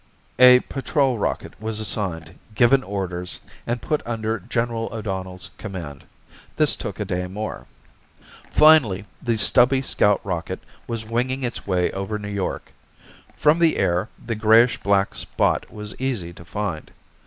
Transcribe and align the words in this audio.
A 0.39 0.61
patrol 0.61 1.19
rocket 1.19 1.53
was 1.61 1.79
assigned, 1.79 2.39
given 2.55 2.81
orders, 2.81 3.39
and 3.67 3.83
put 3.83 4.01
under 4.03 4.39
General 4.39 4.89
O'Donnell's 4.91 5.51
command. 5.59 6.05
This 6.55 6.75
took 6.75 6.99
a 6.99 7.05
day 7.05 7.27
more. 7.27 7.67
Finally, 8.49 9.05
the 9.21 9.37
stubby 9.37 9.83
scout 9.83 10.19
rocket 10.25 10.59
was 10.87 11.05
winging 11.05 11.43
its 11.43 11.67
way 11.67 11.91
over 11.91 12.17
New 12.17 12.29
York. 12.31 12.73
From 13.35 13.59
the 13.59 13.77
air, 13.77 14.09
the 14.17 14.33
grayish 14.33 14.81
black 14.81 15.13
spot 15.13 15.71
was 15.71 15.95
easy 16.01 16.33
to 16.33 16.43
find. 16.45 16.89